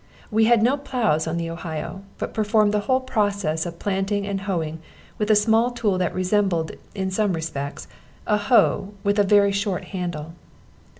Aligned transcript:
We 0.31 0.45
had 0.45 0.63
no 0.63 0.77
ploughs 0.77 1.27
on 1.27 1.37
the 1.37 1.51
Ohio; 1.51 2.01
but 2.17 2.33
performed 2.33 2.73
the 2.73 2.79
whole 2.89 3.01
process 3.01 3.67
of 3.67 3.77
planting 3.77 4.25
and 4.25 4.41
hoeing 4.41 4.79
with 5.19 5.29
a 5.29 5.35
small 5.35 5.69
tool 5.69 5.99
that 5.99 6.15
resembled, 6.15 6.71
in 6.95 7.11
some 7.11 7.33
respects, 7.33 7.87
a 8.25 8.37
hoe 8.37 8.95
with 9.03 9.19
a 9.19 9.23
very 9.23 9.51
short 9.51 9.83
handle. 9.93 10.33